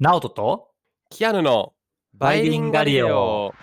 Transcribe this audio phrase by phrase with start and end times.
[0.00, 0.70] ナオトと
[1.08, 1.72] キアヌの
[2.14, 3.54] バイリンガリオ。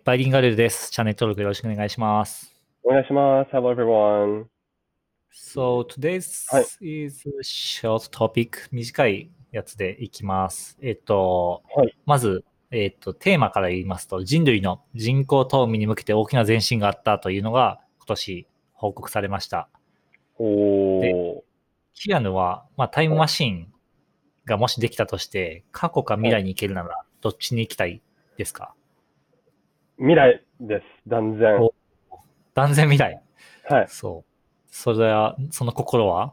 [0.00, 0.90] い、バイリンガルです。
[0.90, 2.54] チャンネル登録よろしくお願いします。
[2.82, 3.50] お願いします。
[3.52, 4.46] Hello everyone.
[5.32, 8.68] So, today's はい is a short topic.
[8.72, 10.78] 短いやつでいきます。
[10.82, 19.68] えっと、はいまず、えっと、テーマから言いますと、人類の人口冬眠に向けて大きな前進があったというのが今年報告されました。
[20.38, 21.40] おー。
[21.94, 23.72] キアヌは、まあ、タイムマシン
[24.46, 28.00] がもしできたとして、過去か未来に行けるなら、どっちに行きたい
[28.38, 28.74] ですか？
[30.00, 30.82] 未来です。
[31.06, 31.60] 断然。
[31.60, 31.74] お
[32.54, 33.20] 断然未来。
[33.68, 33.86] はい。
[33.88, 34.30] そう。
[34.70, 36.32] それは、その心は？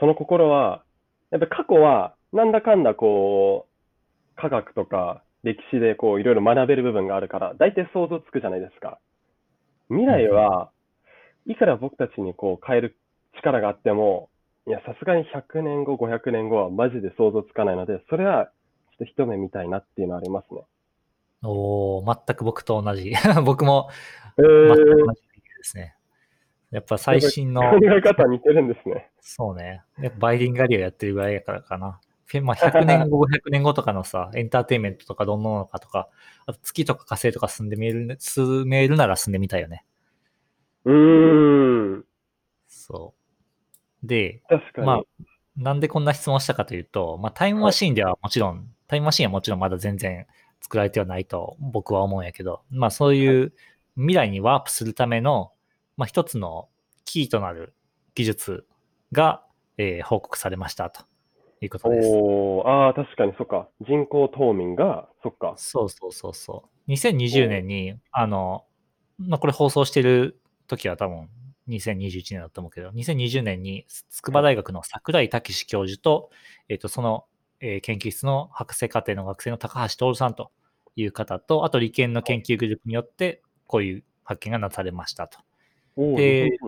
[0.00, 0.82] その心は、
[1.30, 8.98] やっぱ過去は、なんだかんだこう、科学とか歴史でこう、いろいろ学べる部分があるから、大体想像つくじゃないですか。
[9.88, 10.70] 未来は、
[11.44, 12.96] いくら僕たちにこう、変える
[13.38, 14.30] 力があっても、
[14.66, 18.46] いや、さすがに100年後、500年後はマジで想像つかないので、それは、
[18.98, 20.62] ちょっと一目見たいなっていうのはありますね。
[21.42, 23.12] おー、全く僕と同じ。
[23.44, 23.90] 僕も
[24.38, 25.96] え全くー同じですね。
[26.70, 29.10] やっぱ最新の、考え方似てるんですね。
[29.20, 29.82] そうね。
[29.98, 32.00] やっぱバイリンガリオやってるぐらいやからかな。
[32.42, 36.08] まあ、100年後、 500年後とかのさ、エンターテインメントとかどんなのかとか、
[36.44, 39.84] あと月とか火星とか住んでみる、住めるなら住んでみたいよね。
[40.84, 42.04] うーん。
[42.66, 43.14] そ
[44.02, 44.06] う。
[44.06, 44.42] で。
[44.76, 45.02] まあ、
[45.56, 50.26] なんでこんな質問したかというと、まあ、タイムマシーンではもちろん、タイムマシーンはもちろんまだ全然
[50.66, 53.52] 作られてはないと僕は思うんやけど、まあそういう
[53.94, 55.52] 未来にワープするための、
[55.96, 56.68] まあ一つの
[57.04, 57.72] キーとなる
[58.16, 58.66] 技術
[59.12, 59.44] が、
[59.78, 61.04] えー報告されましたと
[61.60, 62.08] いうことです。
[62.10, 63.68] おー、ああ、確かにそっか。
[63.80, 65.54] 人口冬眠が、そっか。
[65.56, 66.90] そうそうそうそう。
[66.90, 68.64] 2020年に、あの、
[69.18, 71.28] まあこれ放送してる時は多分
[71.68, 76.30] 2021年だと思うけど、2020年に筑波大学の桜井武史教授と、
[76.68, 77.24] えっ、と、その、
[77.60, 80.50] えー研究室の博士課程の学生の高橋徹さんと
[80.96, 85.38] いう方と、あと理研の研究グループによって、こういう発見がなされましたと。
[85.96, 86.58] で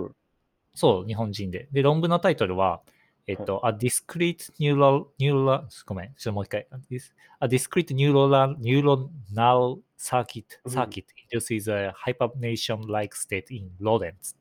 [0.74, 1.68] そう、日本人で。
[1.72, 2.82] で、論文のタイトルは、
[3.26, 6.66] えっと、A discrete neural, neural, ごめん、ちょっともう一回。
[6.70, 14.36] A dis- A discrete neural, neuronal circuit, うん circuit induces a hibernation-like state in rodents.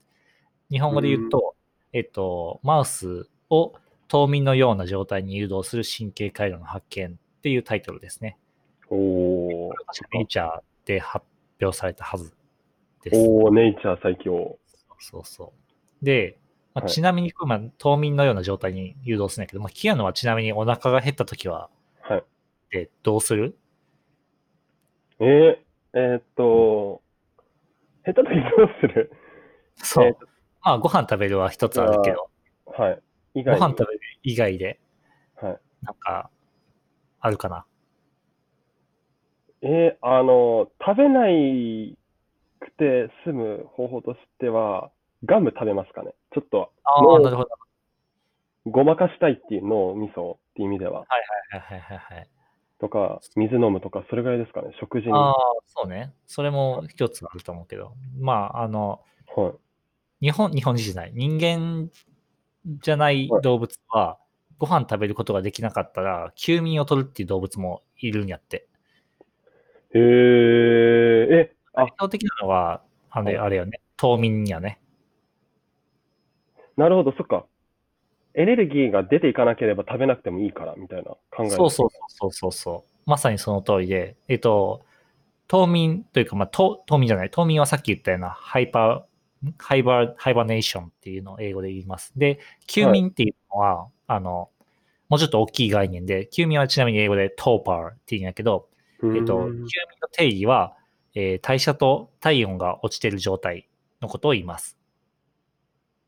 [0.69, 1.55] 日本語で言うと、
[1.91, 3.73] えっと、マウスを
[4.07, 8.37] 冬眠のような状態に誘導する神経回路の発見っていうタイトルですね。
[8.89, 8.95] お
[10.13, 11.25] ネイチャーで発
[11.61, 12.33] 表されたはず
[13.03, 13.15] です。
[13.17, 14.57] おー、ネイチャー最強。
[14.99, 15.53] そうそ
[16.01, 16.05] う。
[16.05, 16.39] で、
[16.73, 21.69] まあ、はいちなみに、まあ、冬眠のような状態に誘導するんだけど、まあ、キアノはちなみにお腹が減ったときは、
[22.01, 22.23] はい。
[22.69, 23.57] で、どうする？
[25.19, 25.57] えー、
[25.93, 27.01] えーっと、
[28.05, 29.11] 下手な時どうする？
[29.75, 30.05] そう。
[30.05, 30.15] えー
[30.63, 32.29] まあ、ご飯食べるは一つあるけど、
[32.65, 33.01] はい。
[33.35, 34.79] 以ご外に飯食べる以外で、
[35.35, 35.59] はい。
[35.81, 36.29] なんか、
[37.21, 37.65] あるかな？
[39.61, 41.97] えー、あの、食べない
[42.59, 44.91] くて済む方法としては、
[45.25, 46.13] ガム食べますかね？
[46.33, 47.49] ちょっと、ああ、なるほど。
[48.67, 50.99] ごまかしたいっていう脳みそっていう意味では。
[50.99, 52.29] はいはいはいはい。
[52.79, 54.71] とか、水飲むとか、それぐらいですかね？
[54.79, 55.13] 食事に。
[55.13, 55.35] はああ、
[55.65, 56.13] そうね。
[56.27, 59.01] それも一つあると思うけど、まあ、あの、
[60.21, 60.25] い。
[60.25, 61.11] 日本、日本人じゃない。
[61.15, 61.89] 人間
[62.81, 64.19] じゃないはい動物は、
[64.59, 68.66] ご飯食べることができなかったら、休眠を取るっていう動物もいるんやって。
[69.93, 73.79] へえ、え、あ代、表的なのは、あれ、はいあれよね。
[73.95, 74.79] 冬眠やね。
[76.75, 77.45] なるほど、そっか。
[78.35, 81.49] エネルギーが出ていかなければ食べなくてもいいから、みたいな考え。
[81.49, 83.09] そうそうそうそうそう。
[83.09, 84.85] まさにその通りで、えっと、
[85.47, 87.29] 冬眠というか、まあ、冬冬眠じゃない。
[87.31, 92.11] 冬眠はさっき言ったようなハイパー、ハイバー、ハイバーネーションっていうのを英語で言います。
[92.17, 94.49] で、休眠っていうのは、あの、
[95.09, 98.67] もうちょっと大きい概念で、休眠はちなみに英語でトーパーっていうんやけど。
[99.03, 99.67] えっと、休眠
[100.01, 100.75] の定義は、
[101.15, 103.67] えー代謝と体温が落ちている状態
[104.01, 104.77] のことを言います。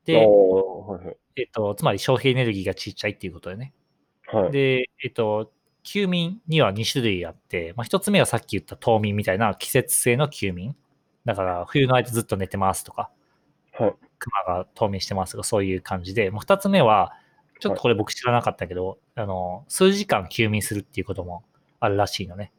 [0.06, 0.22] で、は
[1.02, 1.18] いはい。
[1.36, 3.74] えっと、つまり消費エネルギーがちっちゃいっていうことでね。
[4.28, 4.52] はい。
[4.52, 5.52] で、えっと、
[5.84, 10.76] 休眠には2種類あって、まあ、1つ目はさっき言った冬眠みたいな季節性の休眠。
[11.26, 13.10] だから、冬の間ずっと寝てますとか、
[13.74, 13.94] はい。
[14.20, 17.14] 熊が冬眠してますとか、そういう感じで、もう2つ目は、
[17.60, 21.44] ちょっとこれ僕知らなかったけど、あの、数時間休眠するっていうことも
[21.80, 22.52] あるらしいのね。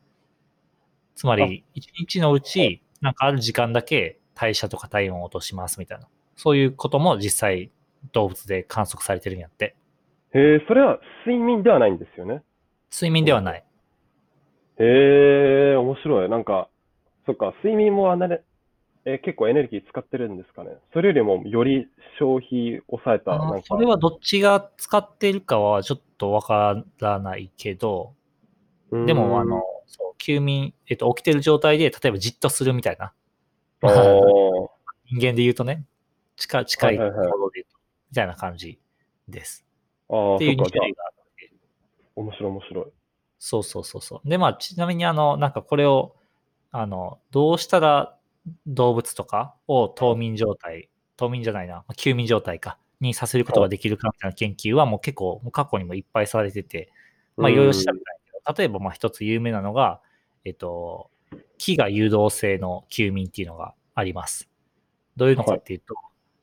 [1.15, 6.09] つまり、1日のうちなんかある時間だけ代謝とか体温を落としますみたいな。
[6.37, 7.71] そういうことも実際
[8.13, 9.77] 動物で観測されてるんやって。
[10.33, 12.43] へえ、それは睡眠ではないんですよね？
[12.93, 13.65] 睡眠ではない。
[14.79, 14.85] へ
[15.73, 16.29] え、面白い。
[16.31, 16.69] なんか、
[17.27, 18.41] そっか、睡眠もあんなね、
[19.05, 20.71] えー結構エネルギー使ってるんですかね？
[20.93, 28.15] それよりもより消費抑えた、なんか、それはどっちが使っているかはちょっとわからないけど、
[28.91, 33.13] でも、あの、そう休眠、えっと、起きてる状態で、例えばじっとするみたいな。
[33.83, 35.85] 人間で言うとね、
[36.37, 37.79] 近近いはいはいはい行動で言うと、
[38.11, 38.79] みたいな感じ
[39.29, 39.67] です。
[40.09, 41.53] あー、っていう2そっか、じゃあ種類、があって。
[42.15, 42.85] 面白い面白い。
[43.39, 44.29] そうそうそうそう。
[44.29, 46.15] で、まあ、ちなみに、あの、なんかこれを、
[46.71, 48.17] あの、どうしたら
[48.67, 56.93] 動物とかを冬眠状態、冬眠じゃないな、まあ休眠状態か、にさせることができるかみたいな研究はもう結構、過去にもいっぱいされてて、
[57.37, 58.20] まあ、いろいろ調べたんやけど、
[58.57, 60.01] 例えば、まあ、一つ有名なのが、
[60.45, 61.11] えっと、
[61.59, 64.49] 木が誘導性の休眠っていうのがあります。
[65.17, 65.95] どういうのかっていうと、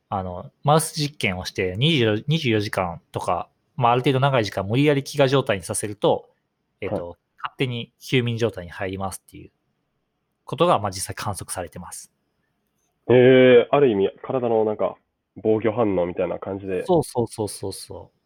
[0.09, 6.29] あの、マウス実験をして24 24時間とか、まあ、ある程度長い時間無理やり飢餓状態にさせると、
[6.81, 9.51] えっと、勝手に休眠状態に入りますっていう
[10.45, 12.11] ことが、まあ、実際観測されてます。
[13.09, 14.95] へえ、ある意味、体のなんか、
[15.35, 16.85] 防御反応みたいな感じで。
[16.85, 18.16] そうそうそうそうそう。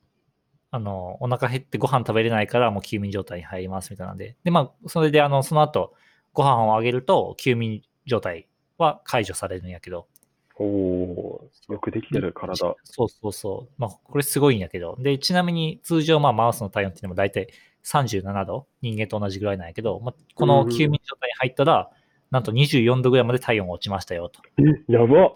[0.74, 4.38] あの、お腹減ってご飯食べれないからもう休眠状態に入りますみたいなんで。
[4.44, 5.94] で、まあ、それであの、その後、
[6.34, 8.48] ご飯をあげると休眠状態
[8.78, 10.08] は解除されるんやけど。
[10.56, 12.56] おおーよくできてる体。
[12.56, 13.74] そうそうそう。
[13.78, 14.96] まあ、これすごいんやけど。
[15.00, 17.50] で、ちなみに通常、まあ、マウスの体温っていうのも大体
[17.84, 21.90] 37度、人間と同じぐらいなんやけど、まあ、この休眠状態に入ったら、
[22.30, 24.42] なんと24度ぐらいまで体温が落ちましたよと。
[24.58, 25.34] え、やば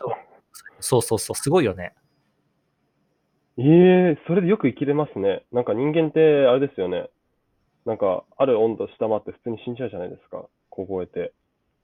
[0.80, 1.94] そうそうそう、すごいよね。
[3.58, 3.62] え
[4.18, 5.46] えそれでよく生きれますね。
[5.52, 7.10] なんか人間って、あれですよね。
[7.86, 10.46] なんか、ある温度下回って普通に死んじゃうじゃないですか。
[10.70, 11.34] 凍えて。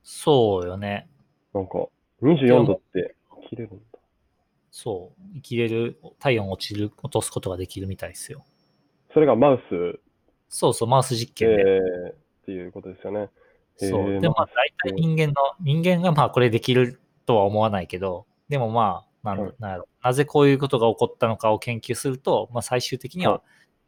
[0.04, 1.08] そうよね。
[1.54, 1.88] なんか、
[2.22, 4.00] 24度って生きれるんだ。
[4.72, 5.22] そう。
[5.36, 8.44] 生きれる、体温落ちる、落とすことができるみたいですよ。
[9.14, 10.00] それがマウス、
[10.50, 11.64] そうそう、マウス実え験で。
[11.64, 12.16] ー、っ
[12.46, 13.30] ていうことですよね。
[13.78, 14.14] そう。
[14.14, 23.42] えーでも、まあ、大体人間の、人間がまあ、これできるとは思わないけど、でもまあ、なんはいななぜこういうことが起こったのかを研究すると、まあ、最終的にはは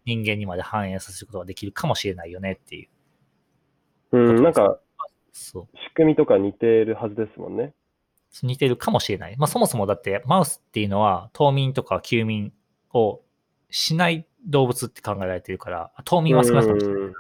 [0.06, 2.88] 人間にまで反映させることができるかもしれないよねってい
[4.12, 4.18] う。
[4.18, 4.80] うん、なんか、
[5.32, 5.78] そう。
[5.90, 7.74] 仕組みとか似てるはずですもんね。
[8.42, 9.36] 似てるかもしれない。
[9.38, 12.52] まあ、そもそもだって、マウスっていうのは、冬眠とか休眠
[12.94, 13.22] を
[13.70, 17.14] しない動物って考えられてるから、冬眠は少なくともしないうん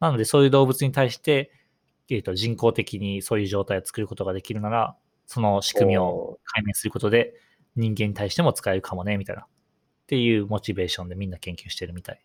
[0.00, 1.52] なので、そういう動物に対して、
[2.08, 4.96] えーと人工的にそういう状態を作ることができるなら、
[5.30, 7.34] その仕組みを解明することで、
[7.76, 9.42] 人間に対しても使えるかもね、みたいな。
[9.42, 9.46] っ
[10.08, 12.20] ていうモチベーションでみんな研究してるみたい。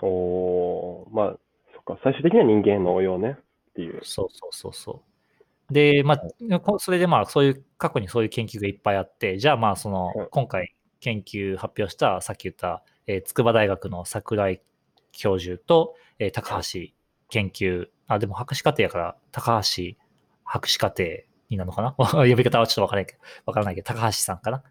[0.00, 1.38] おーまあ、
[1.72, 3.36] そっか、最終的には人間の応用ね。
[3.70, 4.00] っていう。
[4.02, 5.02] そうそうそうそ
[5.70, 5.72] う。
[5.72, 14.60] で、まあ、こそれでまあ、そういう、過去にそういう研究がいっぱいあって、じゃあまあ、そのはい、今回研究発表した、さっき言った、えー筑波大学の桜井
[15.12, 16.92] 教授と、えー高橋
[17.28, 19.94] 研究、あ、でも博士課程やから、高橋
[20.42, 21.04] 博士課程
[21.52, 21.92] になるのかな？
[22.12, 24.62] 呼び方はちょっとわからないけど、わからないけど、高橋さんかな？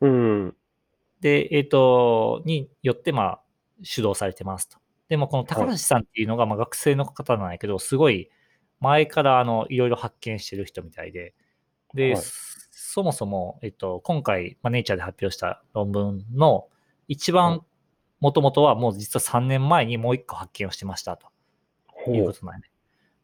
[0.00, 0.56] うん。
[1.20, 3.40] で、えっ、と、によって、まあ、
[3.82, 4.78] 主導されてますと。
[5.08, 8.30] でも、この高橋さんっていうのが、まあ、学生の方なんやけど、すごい、
[8.80, 11.34] 前から、あの、いろいろ発見してる人みたいで、
[11.94, 12.22] で、はい
[12.90, 16.68] そもそも、えっと、今回、まあ、ネイチャーで発表した論文の
[17.06, 17.62] 一番、
[18.18, 21.28] もともとはもう実は3年前にもう一個発見をしてましたと
[22.10, 22.24] いう。
[22.24, 22.70] ことなんやね。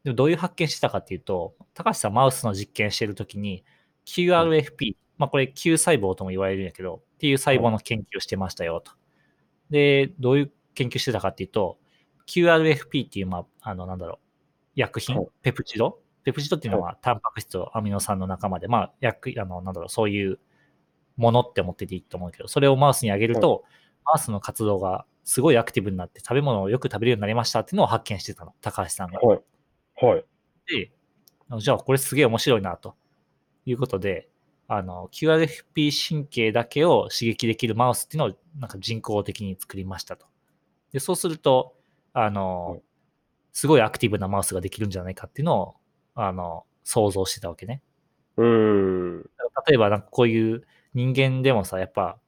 [0.04, 3.64] でもどういう発見してたかっていうと、高橋さんマウスの実験してるときに
[4.06, 8.92] QRFP、まあこれ Q 細胞とも言われるんやけど、っていう細胞の研究をしてましたよと。
[9.70, 11.78] で、どういう研究してたかっていうと、
[12.26, 14.18] QRFP っていう、まあ、あの、なんだろう、
[14.74, 15.16] 薬品？
[15.16, 15.98] はい、ペプチド？
[16.22, 20.38] ペプチドっていうのは、タンパク質とアミノ酸の仲間で、まあ、薬、あの、なんだろう、そういう
[21.16, 23.64] ものって思ってていいと思うけど、それをマウスにあげると、
[24.04, 29.20] マウスの活動がすごいアクティブになって食べ物をよく食べるようになりましたっていうのを発見してたの、高橋さんが。
[29.20, 29.40] はい。
[29.96, 30.24] はい。
[30.66, 30.90] で、
[31.50, 32.96] あじゃあこれすげえ面白いなと
[33.66, 34.28] いうことで、
[34.68, 40.26] あの、QRFP 神経だけを刺激できるマウスっていうのをなんか人工的に作りましたと。
[40.92, 41.74] で、そうすると、
[42.14, 42.82] あの、はい
[43.54, 45.74] すごいアクティブなマウスができるんじゃないかっていうのを、
[46.14, 47.82] あの、想像してたわけね。
[48.36, 49.22] うーん。
[49.68, 52.18] 例えばなんかこういう人間でもさ、やっぱ、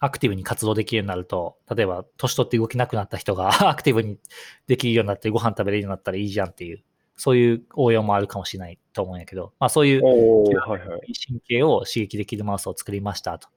[0.00, 4.18] アクティブに活動できるようになると、例えば年取って動けなくなった人が アクティブに
[4.66, 6.84] できるようになってご飯食べれるようになったらいいじゃんっていう、
[7.16, 10.02] そういう応用もあるかもしれないと思うんやけど、まあそういう。
[10.02, 13.48] 神経を刺激できるマウスを作りましたと。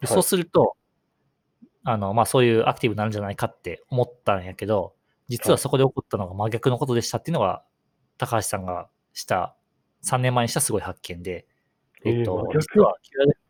[0.00, 0.76] ではいそうすると、
[1.84, 4.94] あの、まあそういうアクティブになるんじゃないかって思ったんやけど、
[5.28, 7.64] 実はそこで起こったのが真逆のことでしたっていうのが、
[8.16, 9.56] 高橋さんがした
[10.04, 11.46] 3年前にしたすごい発見で、
[12.04, 12.96] えっと、え実は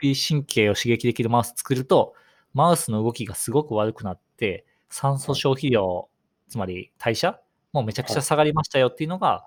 [0.00, 2.14] QRP 神経を刺激できるマウス作ると、
[2.54, 6.08] マウスの動きがすごく悪くなって、酸素消費量、
[6.48, 7.40] つまり代謝
[7.72, 9.46] もうめちゃくちゃ下がりましたよっていうのが、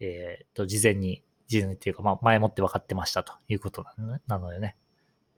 [0.00, 4.76] えっと、事前に、事前にっていうか、まあ、前もって分かってましたということなのねなのよね。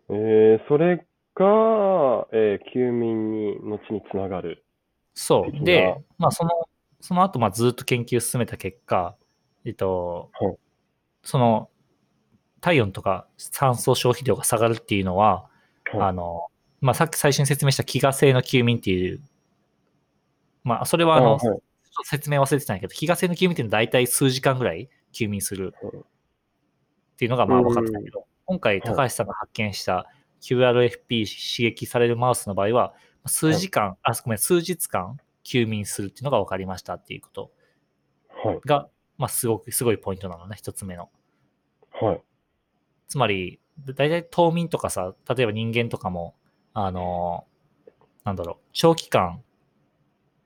[0.09, 4.65] えー、それが、えー休眠に後につながる。
[5.15, 5.65] そう。
[5.65, 6.51] で、まあ、その、
[7.01, 9.17] その後、まあ、ずっと研究を進めた結果、
[9.65, 10.57] えっと、はい
[11.23, 11.71] その、
[12.61, 15.49] 体温とか酸素消費量が下がるっていうのは、
[15.93, 16.47] はいあの、
[16.81, 19.21] まあ、さっき最初に説明した飢餓性の休眠っていう、
[20.63, 21.39] まあ、それはあの、
[22.05, 26.03] 説明忘れてたんだけど、飢餓性の休眠っていうのは大体数時間ぐらい休眠するうんっ
[27.21, 30.07] ていうのがまあ分かってたけど、今回高橋さんが発見した
[30.41, 32.95] QRFP 刺激されるマウスの場合は、
[33.27, 37.51] 数時間、あ、ごめん、数日間休眠するっていうのが分かりましたっていうこと
[38.43, 38.61] はい。
[38.65, 38.89] が、
[39.19, 41.11] まあ、すごく、すごいポイントなのね、一つ目の。
[41.93, 42.23] はい。
[43.11, 46.35] つまり、大体冬眠とかさ、例えば人間とかも、
[46.73, 47.51] あのー
[48.25, 49.43] なんだろう、長期間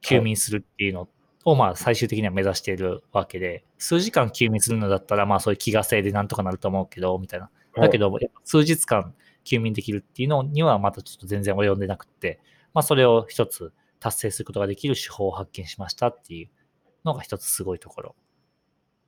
[0.01, 1.09] 休眠するっていうの
[1.45, 7.51] を、まあ最終的には目指しているわけで、数時間休眠するのだったら、まあそういう飢餓性でなんとかなると思うけど、みたいな。
[7.77, 12.41] だけど、数日間休眠できるっていうのにはまたちょっと全然及んでなくって、
[12.73, 16.49] まあそれを一つ達成することができる手法を発見しましたっていう
[17.05, 18.17] のが一つすごいところ。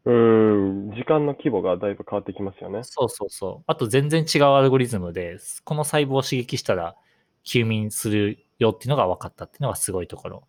[0.06, 2.80] うーん、時間の規模がだいぶ変わってきますよね。
[2.84, 3.64] そうそうそう。
[3.66, 6.94] あと全然違うアルゴリズムで、この細胞を刺激したら
[7.42, 10.44] 休眠するよっていうのが分かったっていうのがすごいところ。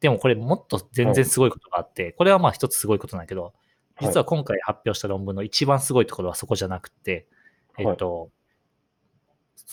[0.00, 3.52] でもこれもっと全然すごいことがあって、これはまあ一つすごいことなんだけど、
[4.00, 7.26] 実は今回発表した論文の一番すごいところはそこじゃなくて、
[7.78, 8.30] えっと、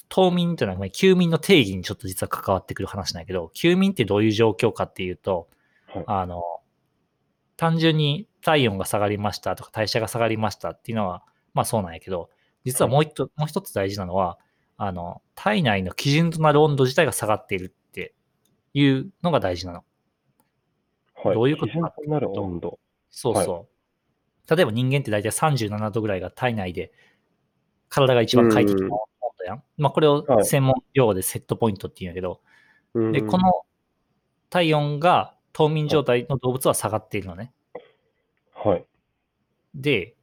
[0.09, 5.47] 冬眠というのはまあ休眠の定義にちょっと実は関わってくる話なんだけど、休眠ってどういう状況かっていうと、
[5.87, 6.41] はいあの、
[7.57, 12.29] 単純に体温が下がりましたとか代謝が下がりましたっていうのは、まあそうなんやけど、
[12.65, 14.37] 実はもう一つ、もう一つ大事なのは、
[14.77, 18.13] あの、体内の基準となる温度自体が下がっているって
[18.73, 19.83] いうのが大事なの。
[21.15, 21.35] はい。
[21.35, 22.79] どういうこと基準となる温度。
[23.09, 24.55] そうそう。
[24.55, 26.91] 例えば人間って大体37度ぐらいが体内で
[27.87, 28.99] 体が一番快適な温
[29.37, 29.63] 度やん。
[29.77, 32.41] まあこれをはい専門用語でセットポイントっていうんやけど、
[32.93, 33.61] うんで、この
[34.49, 37.53] 体温が冬眠状態の動物は下がっているのね。
[38.53, 38.85] はい。
[39.75, 40.15] で、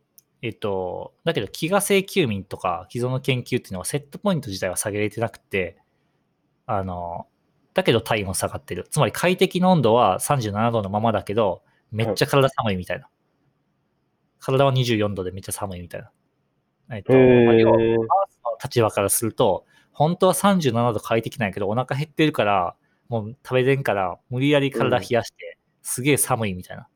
[0.43, 5.79] えっと、だけど、飢餓性休眠とか既存の研究っていうのはセットポイント自体は下げれてなくて、
[6.67, 7.27] あの、
[7.75, 8.87] だけど体温下がってる。
[8.91, 13.09] つまり快適な温度は37度のままだけど、めっちゃ体寒いみたいな。
[14.41, 16.11] 体は24度でめっちゃ寒いみたいな。
[16.97, 17.85] えっと、へまあ要はの
[18.63, 22.75] 立場からすると、本当は37度快適なんやけど、お腹減ってるから、
[23.11, 26.87] もう食べれんから、無理やり体冷やして、すげえ寒いみたいな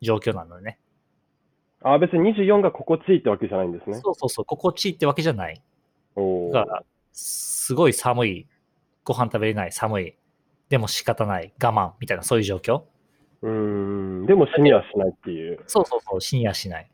[0.00, 0.78] 状況なのね。
[1.82, 3.94] あ、別に24が心地いいってわけじゃないんですね。
[3.96, 5.60] そうそうそう、心地いいってわけじゃない。
[6.14, 8.46] おーだから、すごい寒い、
[9.02, 10.16] ご飯食べれない、寒い、
[10.68, 12.84] でも仕方ない、我慢みたいな、そういう状況。
[13.42, 14.26] うーん。
[14.26, 15.58] でも死にはしないっていう。
[15.66, 16.90] そうそうそう、死にはしない。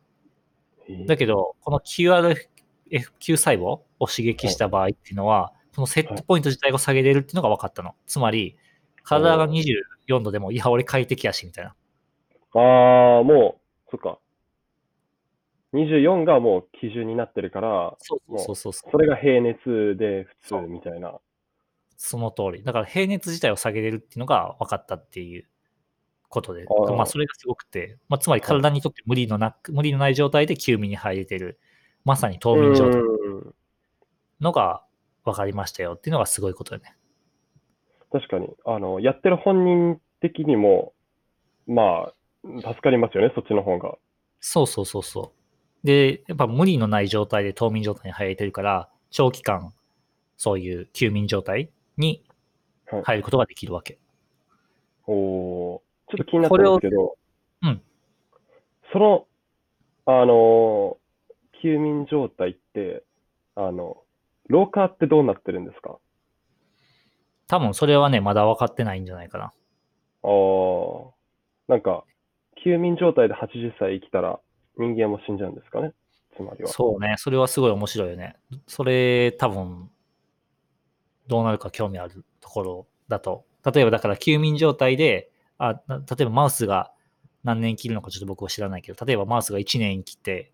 [1.06, 7.94] だけど、この QRFQ 細胞を刺激した場合っていうのは、このセットポイント自体を下げれるっていうのが分かったの。
[8.06, 8.56] つまり、
[9.04, 11.74] 体が24度でも、いや、俺快適やし、みたいな。
[12.54, 14.18] ああ、もう、そっか。
[15.74, 21.18] 24がもう基準になってるから、そうそうそうそれが平熱で普通みたいな。
[21.96, 22.62] その通り。
[22.62, 25.46] だから平熱自体を下げれるっていうのが分かったっていう
[26.28, 31.58] ことで、あーまあそれがすごくて、まあ、つまり体にとって無理のなく、無理のない状態で休眠に入れてる、
[32.04, 33.54] まさに冬眠状態うん
[34.42, 34.82] のが
[35.24, 36.96] 分かりましたよっていうのがすごいことだね。
[38.12, 38.48] 確かに。
[38.64, 40.92] あの、やってる本人的にも、
[41.66, 42.14] まあ、
[42.60, 43.96] 助かりますよね、そっちの方が。
[44.40, 45.32] そうそうそうそ
[45.84, 45.86] う。
[45.86, 49.72] で、やっぱ無理のない状態で冬眠状態に入れてるから、長期間、
[50.36, 52.22] そういう休眠状態に
[52.90, 53.98] はい入ることができるわけ。
[55.06, 57.16] おーちょっと気になったんですけど、
[57.62, 57.82] うん
[58.92, 59.26] その、
[60.04, 60.98] あの、
[61.62, 63.04] 休眠状態って、
[63.54, 64.02] あの、
[64.48, 65.98] 老化ってどうなってるんですか？
[67.52, 69.44] 多分それはね、まだ分かってないんじゃないかな。
[69.44, 69.50] あ
[70.22, 71.10] あ、
[71.68, 72.04] なんか、
[72.64, 74.40] 休眠状態で80歳生きたら
[74.78, 75.92] 人間も死んじゃうんですかね？
[76.34, 76.70] つまりは。
[76.70, 78.36] そうね、それはすごい面白いよね。
[78.66, 79.90] それ多分、
[81.26, 83.44] どうなるか興味あるところだと。
[83.70, 86.90] 例えばだから休眠状態で、あな例えばマウスが
[87.44, 90.52] 何年生きるのかちょっと僕は知らないけど、例えばマウスが1年生きて、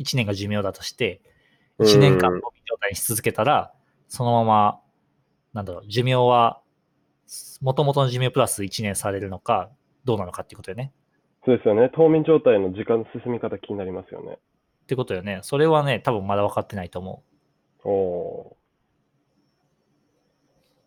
[0.00, 1.20] 1年が寿命だとして、
[1.78, 3.72] 1年間うん冬眠状態にし続けたら、
[4.08, 4.80] そのまま、
[5.52, 6.60] なんだろう、寿命は、
[7.60, 9.70] もともとの寿命プラス1年されるのか、
[10.04, 10.92] どうなのかっていうことよね。
[11.44, 11.90] そうですよね。
[11.94, 14.32] 冬眠状態の時間の進み方気になりますよね。
[14.32, 15.40] ってことよね。
[15.42, 17.22] それはね、多分まだ分かってないと思
[17.84, 17.88] う。
[17.88, 18.56] お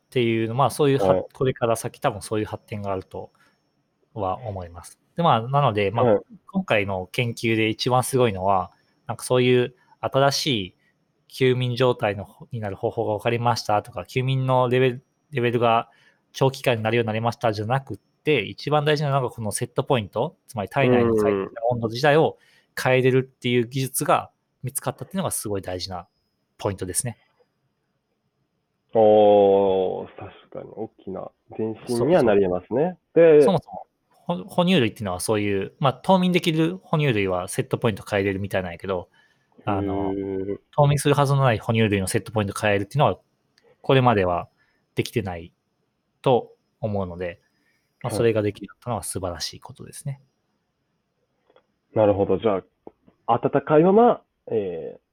[0.08, 3.32] っていうのまあそういうは、はいこれから先多分そういう発展があると
[4.13, 5.00] は思います。
[5.15, 8.72] でまあなので、まあはい今回の研究で一番すごいのは、
[9.08, 10.75] なんかそういう新しい
[11.33, 15.89] 休眠状態のになる方法が分かりましたとか、休眠のレベルレベルが
[16.31, 22.37] 長期間になるようになりましたじゃなくって、一番大事なのがこのセットポイント、つまり体内の最適な温度自体を
[22.79, 24.29] 変えれるっていう技術が
[24.61, 26.07] 見つかったっていうのがすごい大事な
[26.59, 27.17] ポイントですね。
[28.93, 32.99] ーおー確かに大きな前進にはなりますね。
[33.15, 39.09] で、そもそもほ哺乳類っていうのはそういう、まあ、冬眠できる哺乳類はセットポイント変えれるみたいなんやけど、
[39.65, 40.13] あの
[40.72, 43.19] 冬眠するはずのない哺乳類のセットポイント変えるっていうのは、
[43.81, 44.50] これまでは
[44.95, 45.53] できてない
[46.22, 47.41] と思うので、
[48.01, 50.22] まあ、はいそれができるのは素晴らしいことですね。
[51.93, 52.38] なるほど。
[52.38, 52.63] じゃ
[53.27, 55.03] あ、暖かいまま、えー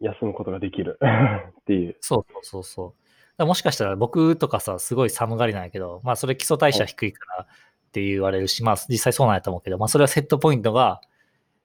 [0.00, 0.98] 休むことができる
[1.60, 1.96] っていう。
[2.00, 2.94] そうそうそうそ
[3.38, 3.46] う。
[3.46, 7.46] もしかしたら僕とかさ、すごい寒がりなんやけど、まあそれ基礎代謝低いからっ
[7.92, 11.00] て言われるし、まあ実際そうなんやと思うけど、まあそれはセットポイントが、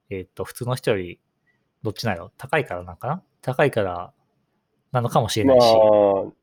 [0.09, 1.19] えーっと、普通の人より、
[1.83, 2.31] どっちなんやろ？
[2.37, 3.23] 高いからなんかな？
[3.41, 4.13] 高いから
[4.91, 5.75] なのかもしれまあないし。、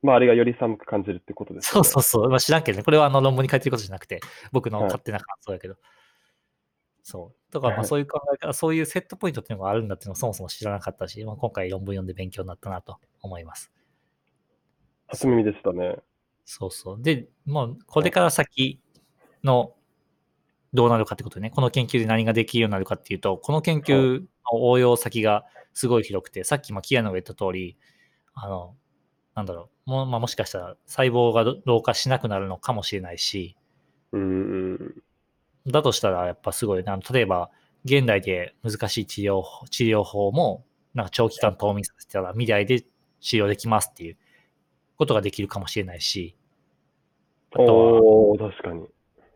[0.02, 2.28] 周りがより寒く感じるってことですそようそうそう。
[2.28, 2.84] まあ、知らんけどね。
[2.84, 4.20] これはあの論文に書いてることじゃなくて、
[4.52, 5.76] 僕のはい勝手な感想やけど。
[7.02, 7.52] そう。
[7.52, 13.72] だからまあそういう考え方、そういうセットポイントっていうのがあるんだっていうのをそもそも知らなかったし、まあ、今回論文読んで勉強になったなと思います。
[15.06, 15.96] 初耳でしたね。
[16.44, 17.02] そうそう。
[17.02, 18.80] で、もうこれから先
[19.42, 19.74] の
[20.72, 27.76] どうなるかってことね、この研究で何ができるようになるかっていうと、この研究の応用先がすごい広くて、さっきまあキアノが言った通り、
[28.34, 28.74] あの、
[29.34, 33.56] なんだろう、も,、まあ、もしかしたら細胞が老化しなくなるのかもしれないし、
[34.12, 34.24] うんう
[34.74, 35.02] ん。
[35.66, 37.50] だとしたらやっぱすごいな、例えば
[37.84, 40.64] 現代で難しい治療法治療法も、
[40.94, 42.84] なんか長期間冬眠させたら未来で
[43.20, 44.16] 治療できますっていう
[44.96, 46.36] ことができるかもしれないし、
[47.52, 48.86] あとは、確かに。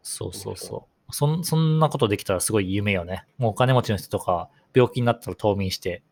[0.03, 1.13] そうそうそう。
[1.13, 3.27] そんそんなことできたらすごい夢よね。
[3.39, 6.03] もうお金持ちの人とか病気になったら冬眠して、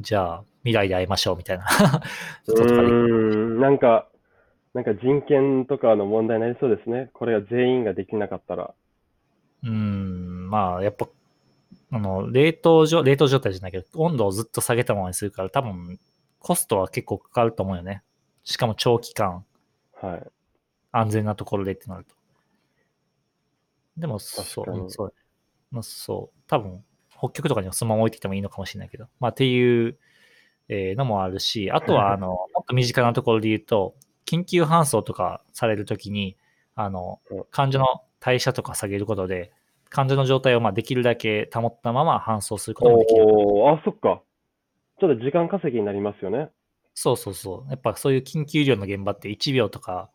[0.00, 1.66] じゃあ未来で会いましょうみたいな
[2.46, 4.08] うん、なんか、
[4.74, 7.10] なんか人権とかの問題になりそうですね。
[7.14, 8.74] これが全員ができなかったら。
[9.62, 11.08] うーん、まあやっぱ、
[11.92, 15.98] あの、冷凍状、冷凍状態じゃないけど、温度をずっと下げたままにするから多分
[16.40, 18.02] コストは結構かかると思うよね。
[18.44, 19.44] しかも長期間
[20.00, 20.26] はい。
[20.92, 22.14] 安全なところでってなると。
[23.96, 25.14] でも、そう、そう。
[25.70, 26.38] まあ、そう。
[26.46, 26.84] 多分、
[27.18, 29.98] 北極とかにもそのまま置いてきてもいいのかもしれないけど、まあ、っていう、
[30.68, 33.94] えーのもあるし、あとは、あの、もっと身近なところで言うと、
[34.26, 36.36] 緊急搬送とかされるときに、
[36.74, 39.52] あのうん、患者の代謝とか下げることで、
[39.88, 43.24] 患者の状態をまあできるだけ保ったまま搬送することもできる。
[43.26, 44.22] おー、あ、そっか。
[45.00, 46.48] ちょっと時間稼ぎになりますよね。
[46.94, 47.70] そうそうそう。
[47.70, 50.10] やっぱそういう緊急医療の現場って1秒とか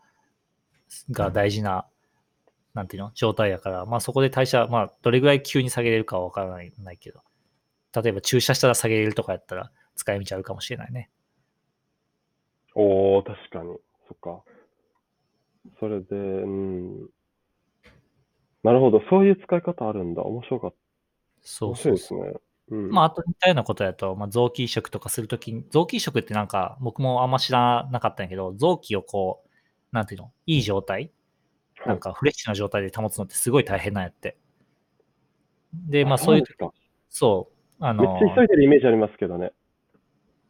[1.12, 1.86] が大事な、
[2.74, 3.12] なんていうの？
[3.14, 7.22] 状態やから、まあそこで代謝、まあどれぐらい急に下げれるかはわからないないけど、
[7.94, 11.10] 例えば注射したら下げれるとかやったら使い道あるかもしれないね。
[12.74, 13.76] おー、確かに。
[14.08, 14.44] そっか。
[15.80, 17.10] それで、うん。
[18.64, 19.02] なるほど。
[19.10, 20.22] そういう使い方あるんだ。
[20.24, 20.78] 面白かった。
[21.42, 22.34] そう面そうですね。
[22.70, 22.90] うん。
[22.90, 29.50] まああと似たようなことやと、まあ、臓器移植とかするときに、臓器移植ってなんか僕もあんま知らなかったんやけど、臓器をこう、
[29.92, 30.32] なんていうの？
[30.46, 31.12] いい状態はい
[31.86, 34.38] なんかフレッシュな状態で保つのってすごい大変なんやって。
[35.74, 36.44] で、まあそういう。
[37.10, 39.52] そう、あめっの、ちゃ急いでるイメージありますけどね。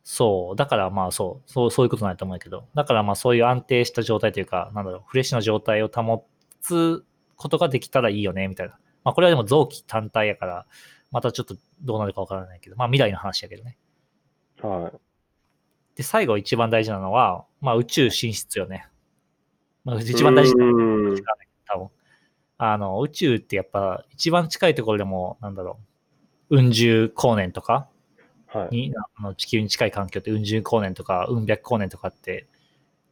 [0.03, 6.25] そう、だからまあそう、そうそういうことないと思うけど、だからまあそういう安定した状態というか、なんだろう、フレッシュな状態を保
[6.59, 8.77] つことができたらいいよね、みたいな。
[9.03, 10.65] まあこれはでも臓器単体やから、
[11.11, 13.77] またちょっとどうなるかわからないけど、まあ未来の話やけどね。
[14.61, 14.97] はい。
[15.95, 18.87] で、最後一番大事なのは、まあ宇宙進出よね。
[19.83, 21.23] まあ一番大事なのはうん
[21.65, 21.89] 多分。
[22.57, 25.79] あの、宇宙ってやっぱ一番近いところでも、なんだろ
[26.49, 27.89] う、うん十光年とか、
[28.47, 28.75] はい。
[28.75, 32.47] にあの地球に近い環境ってうん十光年とかうん百光年とかって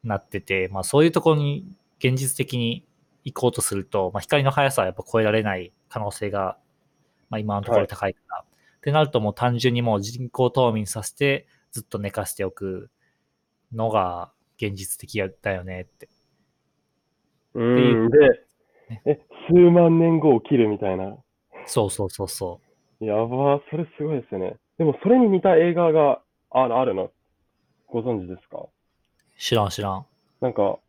[0.04, 1.66] なってて、まあ、そういうところに
[2.00, 2.86] 現実的に
[3.24, 6.58] 行こうとすると、まあ、光の速さはやっぱ超えられない可能性が、
[7.30, 12.90] まあ、今のところ高いから、ってなるともう単純にもう人工冬眠させてずっと寝かせておく
[13.74, 16.10] のが現実的だよねって。
[17.60, 18.10] うん。
[18.10, 18.40] でね、
[19.06, 19.20] え、
[19.50, 21.18] 数万年後起きるみたいな。
[21.66, 22.62] そうそうそうそ
[23.02, 23.06] う。
[23.06, 24.56] やばー、それすごいですよね。
[24.78, 27.12] でも、それに似た映画がああるの、
[27.88, 28.66] ご存知ですか？
[29.38, 30.06] 知らん知らん。
[30.42, 30.80] なんか、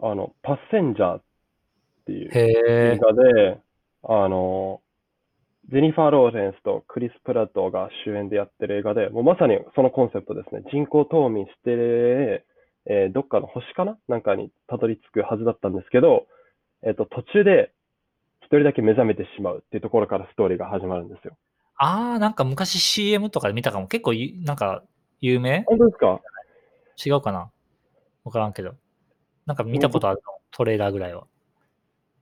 [0.00, 1.22] あの、パッセンジャーっ
[2.06, 2.54] ていうへ映
[2.94, 2.98] え。
[3.00, 3.60] 画で、
[4.02, 4.80] あの、
[5.70, 10.62] ジェニファー・ローレンスとクリス・プラットが主演でやってる映画で、もうまさにそのコンセプトですね。
[10.72, 12.44] 人工冬眠して、
[12.86, 13.96] えーどっかの星かな？
[14.08, 16.26] なんかにたどり着くはずだったんですけど、
[16.82, 17.72] えっ、と、途中で
[18.40, 21.36] 一人だけ目覚めてしまうっていうところからストーリーが始まるんですよ。
[21.76, 23.86] あー、なんか昔 CM とかで見たかも。
[23.86, 24.82] 結構ゆ、なんか、
[25.20, 25.62] 有名？
[25.66, 26.20] 本当ですか？
[27.06, 27.50] 違うかな？
[28.24, 28.74] わからんけど。
[29.46, 31.26] なんか見たことあるの、トレーラーぐらいは。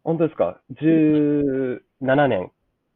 [0.04, 1.80] 本当ですか ?17
[2.28, 2.50] 年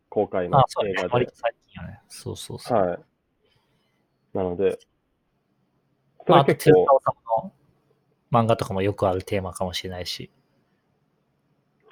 [0.09, 0.93] 公開のあ、そうね。
[0.93, 1.33] 映画で割と。
[1.35, 2.01] 最近やね。
[2.09, 2.79] そうそうそう。
[2.79, 2.99] はい。
[4.35, 4.79] なので、そ
[6.27, 7.53] まあ、結構、手塚治虫の
[8.33, 10.31] 漫画とかもよくあるテーマかもしれないし。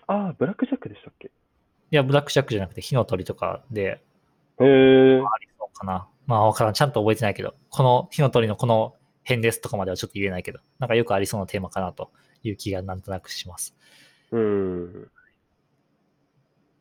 [0.06, 1.28] ああ、ブラックジャックでしたっけ？
[1.28, 1.30] い
[1.90, 4.02] や、ブラックジャックじゃなくて、火の鳥とかで、
[4.60, 5.20] へえ。
[5.20, 6.08] ありそうかな。
[6.26, 6.74] まあ、わからん。
[6.74, 12.10] ちゃんと覚えてないけど、この火の鳥のこの辺ですとかまではちょっと言えないけど、なんかよくありそうなテーマかなと
[12.42, 13.76] いう気がなんとなくします。
[14.30, 15.10] うん。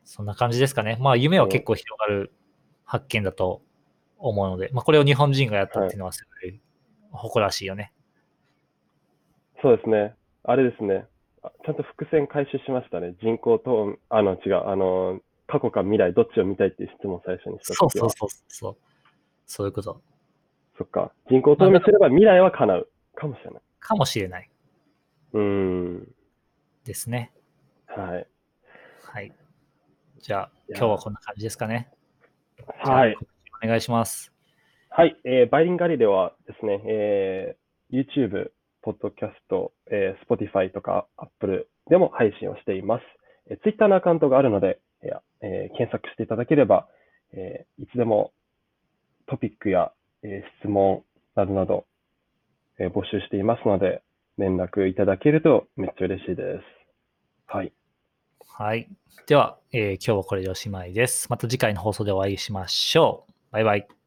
[0.04, 0.96] そんな感じですかね。
[1.00, 2.32] まあ、夢は結構広がる
[2.84, 3.62] 発見だと
[4.18, 6.26] 思うので、まあ、これを日本人がやったっていうのはす
[7.12, 7.92] 誇らしいよね。
[9.62, 10.14] そうですね。
[10.44, 11.06] あれですね。
[11.42, 13.14] あちゃんと伏線回収しましたね。
[13.22, 17.74] 人工と、あの、違う、あの、過去か未来、どっちを見たいっていう質問を最初にした。
[17.74, 18.76] そうそうそうそう。
[19.46, 20.00] そういうこと
[20.78, 21.12] そっか。
[21.30, 22.88] 人工冬眠すれば未来は叶う。
[23.14, 23.62] かもしれない。
[23.78, 24.50] かもしれない
[25.34, 26.14] うん。
[26.84, 27.32] ですね。
[27.86, 28.26] はい。
[29.02, 29.32] はい。
[30.20, 31.90] じゃあ、今日はこんな感じですかね。
[32.78, 33.16] はい。
[33.62, 34.31] お願いします。
[34.94, 38.50] はい、えーバイリンガリではですね、えー YouTube、
[38.84, 43.02] Podcast、えー Spotify とか Apple でも配信をしています。
[43.50, 44.80] えー Twitter のアカウントがあるので、
[45.40, 46.88] えー検索していただければ、
[47.32, 48.32] えーいつでも
[49.26, 51.02] トピックや、えー質問
[51.36, 51.86] などなど、
[52.78, 54.02] えー募集していますので、
[54.36, 56.62] 連絡いただけるとめっちゃ嬉しいです。
[57.46, 57.72] はい。
[58.46, 58.88] はい。
[59.26, 61.30] では、えー今日はこれでおしまいです。
[61.30, 63.32] また次回の放送でお会いしましょう。
[63.52, 64.01] バイバイ。